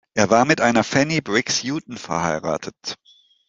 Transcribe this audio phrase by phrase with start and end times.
[0.15, 2.95] Er war mit einer Fannie Briggs Houghton verheiratet.